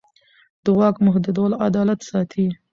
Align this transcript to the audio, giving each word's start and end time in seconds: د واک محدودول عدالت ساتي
د 0.63 0.65
واک 0.77 0.95
محدودول 1.05 1.51
عدالت 1.67 1.99
ساتي 2.09 2.45